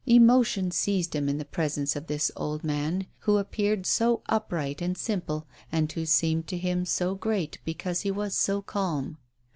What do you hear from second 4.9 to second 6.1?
simple, and who